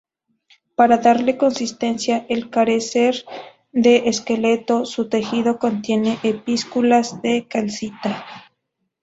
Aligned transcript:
Para 0.75 0.97
darle 0.97 1.37
consistencia, 1.37 2.25
al 2.27 2.49
carecer 2.49 3.23
de 3.71 4.09
esqueleto, 4.09 4.83
su 4.87 5.07
tejido 5.09 5.59
contiene 5.59 6.17
espículas 6.23 7.21
de 7.21 7.45
calcita. 7.47 8.25